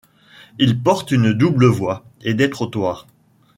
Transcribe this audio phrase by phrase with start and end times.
[0.57, 3.05] Il porte une double voie et des trottoirs.